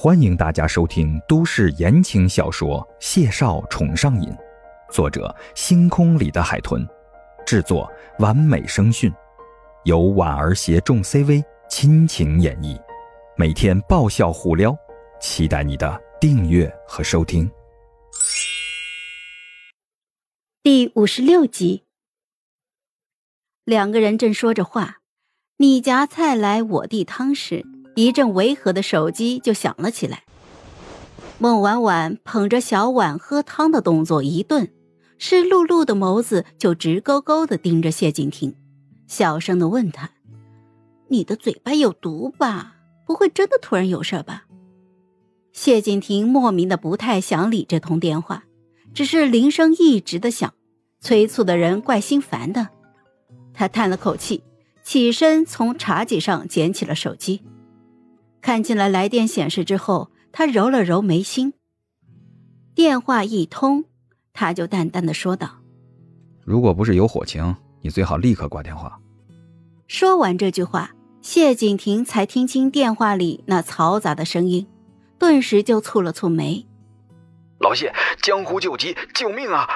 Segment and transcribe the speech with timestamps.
[0.00, 4.28] 欢迎大家收听都市言情小说《谢少宠上瘾》，
[4.92, 6.86] 作者：星空里的海豚，
[7.44, 9.12] 制作：完美声讯，
[9.82, 12.80] 由婉儿携众 CV 亲情演绎，
[13.36, 14.72] 每天爆笑互撩，
[15.20, 17.50] 期待你的订阅和收听。
[20.62, 21.82] 第五十六集，
[23.64, 24.98] 两个人正说着话，
[25.56, 27.66] 你夹菜来我递汤时。
[27.98, 30.22] 一阵违和的手机就响了起来。
[31.38, 34.70] 孟婉婉捧着小碗喝汤的动作一顿，
[35.18, 38.54] 湿漉漉的眸子就直勾勾的盯着谢景亭，
[39.08, 40.10] 小声的问他
[41.10, 42.76] ：“你的嘴巴有毒吧？
[43.04, 44.44] 不会真的突然有事吧？”
[45.52, 48.44] 谢景亭莫名的不太想理这通电话，
[48.94, 50.54] 只是铃声一直的响，
[51.00, 52.68] 催促的人怪心烦的。
[53.52, 54.44] 他叹了口气，
[54.84, 57.42] 起身从茶几上捡起了手机。
[58.48, 61.52] 看进了来电显示之后，他揉了揉眉心。
[62.74, 63.84] 电话一通，
[64.32, 65.58] 他就淡淡的说道
[66.46, 68.98] ：“如果不是有火情，你最好立刻挂电话。”
[69.86, 74.66] 说完这句话，谢景亭才听清电话里那嘈杂的声音，
[75.18, 76.66] 顿时就蹙了蹙眉
[77.60, 79.68] ：“老谢，江湖救急，救命啊！”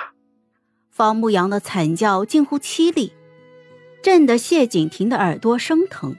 [0.89, 3.13] 方牧阳的惨叫近乎凄厉，
[4.03, 6.17] 震得谢景亭的耳朵生疼。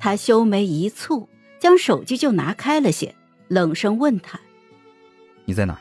[0.00, 1.28] 他修眉一蹙。
[1.62, 3.14] 将手机就拿开了些，
[3.46, 4.40] 冷声问他
[5.46, 5.78] ：“你在哪？”“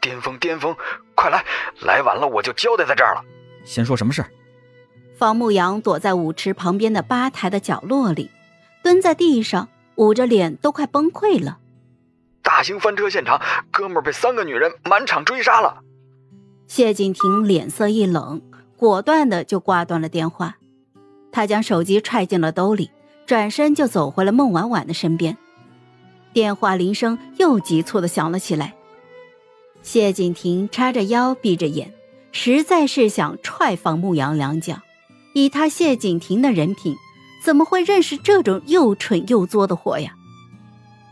[0.00, 0.76] 巅峰，巅峰，
[1.16, 1.44] 快来！
[1.80, 3.24] 来晚了我就交代在这儿了。
[3.66, 4.24] ”“先说什么事？”
[5.18, 8.30] 方牧阳躲在舞池旁边的吧台的角落里，
[8.80, 11.58] 蹲在地上，捂着脸，都快崩溃了。
[12.40, 15.82] 大型翻车现场，哥们儿被三个女人满场追杀了。
[16.68, 18.40] 谢景亭脸色一冷，
[18.76, 20.58] 果断的就挂断了电话。
[21.32, 22.92] 他将手机揣进了兜里。
[23.26, 25.36] 转身就走回了孟婉婉的身边，
[26.32, 28.74] 电话铃声又急促的响了起来。
[29.82, 31.92] 谢景亭叉着腰，闭着眼，
[32.32, 34.78] 实在是想踹方牧阳两脚。
[35.34, 36.96] 以他谢景亭的人品，
[37.42, 40.14] 怎么会认识这种又蠢又作的货呀？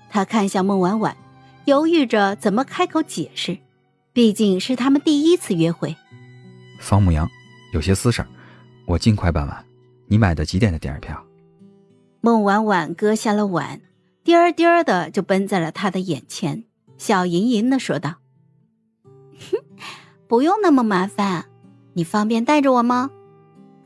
[0.08, 1.16] 他看向孟婉婉，
[1.64, 3.58] 犹豫着怎么开口解释，
[4.12, 5.96] 毕竟是他们第一次约会。
[6.78, 7.28] 方牧阳，
[7.72, 8.24] 有些私事，
[8.86, 9.64] 我尽快办完。
[10.06, 11.22] 你买的几点的电影票？
[12.24, 13.80] 孟婉婉搁下了碗，
[14.22, 16.62] 颠颠的就奔在了他的眼前，
[16.96, 18.18] 笑盈盈的说道
[19.50, 19.58] ：“哼，
[20.28, 21.46] 不用那么麻烦，
[21.94, 23.10] 你方便带着我吗？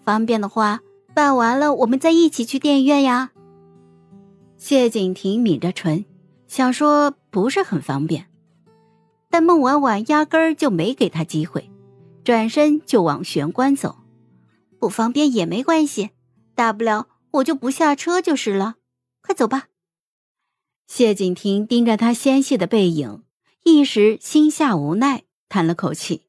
[0.05, 0.81] 方便的话，
[1.15, 3.31] 办完了我们再一起去电影院呀。”
[4.59, 6.05] 谢景亭抿着唇，
[6.47, 8.27] 想说不是很方便，
[9.31, 11.71] 但孟婉婉压根儿就没给他机会，
[12.23, 13.97] 转身就往玄关走。
[14.79, 16.11] 不方便也没关系，
[16.55, 17.07] 大不了。
[17.37, 18.77] 我就不下车就是了，
[19.23, 19.69] 快走吧。
[20.87, 23.25] 谢景亭盯着他纤细的背影，
[23.65, 26.23] 一时心下无奈，叹了口气。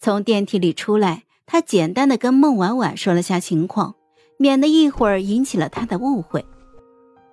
[0.00, 3.94] 从电梯里出来，他简单的跟孟婉婉说了下情况，
[4.36, 6.44] 免得一会儿引起了他的误会。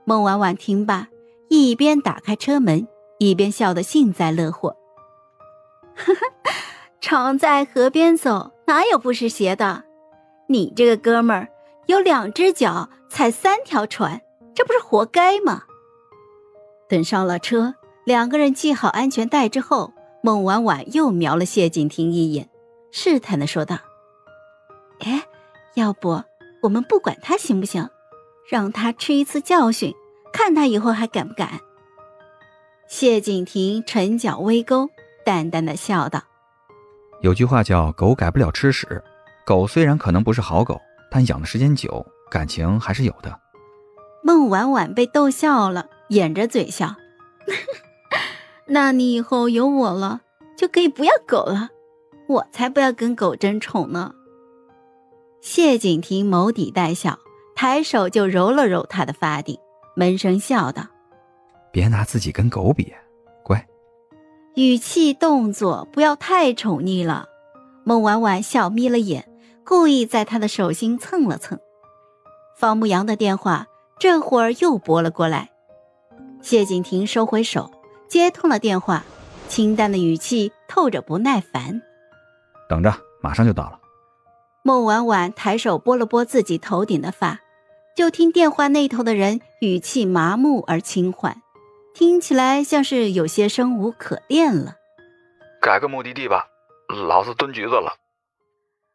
[0.06, 1.10] 孟婉婉听罢，
[1.50, 2.88] 一边打开车门，
[3.20, 4.78] 一边笑得幸灾乐祸
[5.96, 6.54] ：“哈哈，
[7.02, 9.84] 常在河边走，哪有不湿鞋的？
[10.48, 11.50] 你这个哥们儿。”
[11.92, 14.22] 有两只脚踩三条船，
[14.56, 15.64] 这不是活该吗？
[16.88, 17.76] 等上了车，
[18.06, 19.92] 两个人系好安全带之后，
[20.24, 22.50] 孟婉婉又瞄了谢景亭一眼，
[22.94, 23.78] 试探的说道
[25.04, 25.22] ：“哎，
[25.74, 26.24] 要不
[26.62, 27.90] 我们不管他行不行？
[28.50, 29.94] 让他吃一次教训，
[30.32, 31.60] 看他以后还敢不敢？”
[32.88, 34.88] 谢景亭唇角微勾，
[35.26, 36.22] 淡淡的笑道
[37.20, 39.04] ：“有句话叫‘狗改不了吃屎’，
[39.46, 40.80] 狗虽然可能不是好狗。”
[41.14, 43.38] 但养的时间久，感情还是有的。
[44.24, 46.96] 孟婉婉被逗笑了，掩着嘴笑
[48.68, 50.22] ：“那你以后有我了，
[50.58, 51.70] 就可以不要狗了。
[52.30, 54.14] 我才不要跟狗争宠呢。”
[55.42, 57.20] 谢景亭眸底带笑，
[57.56, 59.58] 抬手就揉了揉他的发顶，
[59.96, 60.86] 闷声笑道
[61.74, 62.94] ：“别拿自己跟狗比，
[63.44, 63.68] 乖。”
[64.56, 67.28] 语气动作不要太宠溺了。
[67.84, 69.28] 孟婉婉笑眯了眼。
[69.66, 71.60] 故意在他的手心蹭了蹭，
[72.58, 73.68] 方牧阳的电话
[74.00, 75.50] 这会儿又拨了过来。
[76.42, 77.72] 谢景亭收回手，
[78.08, 79.04] 接通了电话，
[79.48, 81.82] 清淡的语气透着不耐烦
[82.68, 83.80] ：“等着，马上就到了。”
[84.64, 87.40] 孟婉婉抬手拨了拨自己头顶的发，
[87.96, 91.42] 就听电话那头的人语气麻木而轻缓，
[91.94, 94.76] 听起来像是有些生无可恋了。
[95.62, 96.48] 改个目的地吧，
[97.08, 97.94] 老子蹲局子了。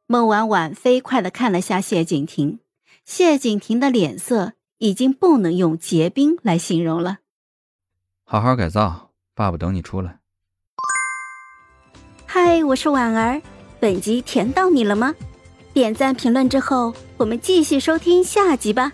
[0.08, 2.60] 孟婉婉飞快的看了下谢景亭，
[3.04, 7.18] 谢景亭的脸色已经不能用结冰来形容了。
[8.22, 10.20] 好好改造，爸爸等你出来。
[12.24, 13.42] 嗨，我是婉儿，
[13.80, 15.12] 本集甜到你了吗？
[15.72, 18.92] 点赞评论之后，我们继续收听下集吧。